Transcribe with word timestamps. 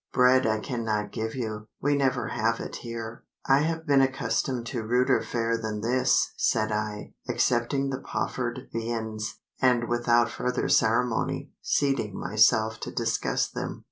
Bread 0.13 0.47
I 0.47 0.59
cannot 0.59 1.11
give 1.11 1.35
you: 1.35 1.67
we 1.79 1.95
never 1.95 2.29
have 2.29 2.59
it 2.59 2.77
here." 2.77 3.23
"I 3.45 3.59
have 3.59 3.85
been 3.85 4.01
accustomed 4.01 4.65
to 4.65 4.81
ruder 4.83 5.21
fare 5.21 5.59
than 5.59 5.81
this," 5.81 6.31
said 6.37 6.71
I, 6.71 7.13
accepting 7.29 7.91
the 7.91 7.99
proffered 7.99 8.61
viands, 8.73 9.35
and 9.61 9.87
without 9.87 10.31
further 10.31 10.67
ceremony, 10.69 11.51
seating 11.61 12.19
myself 12.19 12.79
to 12.79 12.91
discuss 12.91 13.47
them. 13.47 13.79